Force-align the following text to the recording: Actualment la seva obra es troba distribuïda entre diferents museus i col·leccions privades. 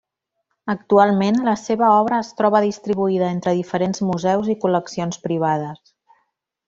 Actualment 0.73 1.35
la 1.47 1.53
seva 1.63 1.89
obra 1.97 2.19
es 2.25 2.31
troba 2.39 2.63
distribuïda 2.65 3.29
entre 3.35 3.55
diferents 3.59 4.03
museus 4.09 4.51
i 4.55 4.57
col·leccions 4.65 5.21
privades. 5.29 5.95